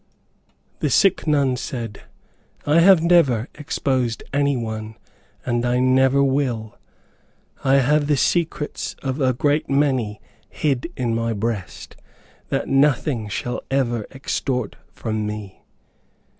The 0.79 0.89
sick 0.89 1.27
nun 1.27 1.55
said, 1.57 2.01
"I 2.65 2.79
have 2.79 3.03
never 3.03 3.49
exposed 3.53 4.23
any 4.33 4.57
one 4.57 4.95
and 5.45 5.63
I 5.63 5.77
never 5.77 6.23
will. 6.23 6.75
I 7.63 7.75
have 7.75 8.07
the 8.07 8.17
secrets 8.17 8.95
of 9.03 9.21
a 9.21 9.31
great 9.31 9.69
many 9.69 10.19
hid 10.49 10.91
in 10.97 11.13
my 11.13 11.33
breast, 11.33 11.97
that 12.49 12.67
nothing 12.67 13.27
shall 13.29 13.61
ever 13.69 14.07
extort 14.11 14.75
from 14.91 15.27
me." 15.27 15.61